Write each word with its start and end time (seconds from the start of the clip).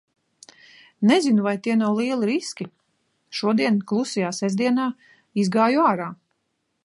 Nezinu, 1.09 1.43
vai 1.47 1.53
te 1.67 1.75
nav 1.81 1.99
lieli 1.99 2.29
riski. 2.29 2.67
Šodien 3.41 3.77
Klusajā 3.91 4.33
sestdienā 4.41 4.91
izgāju 5.45 5.85
ārā. 5.93 6.11